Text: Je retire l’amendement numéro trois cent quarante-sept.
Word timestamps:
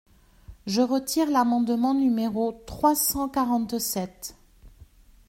Je 0.65 0.81
retire 0.81 1.29
l’amendement 1.29 1.93
numéro 1.93 2.59
trois 2.65 2.95
cent 2.95 3.29
quarante-sept. 3.29 4.35